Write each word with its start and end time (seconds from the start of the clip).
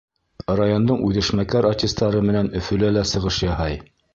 Райондың 0.59 1.03
үҙешмәкәр 1.09 1.69
артистары 1.73 2.25
менән 2.31 2.51
Өфөлә 2.61 2.93
лә 2.99 3.05
сығыш 3.15 3.43
яһай. 3.51 3.79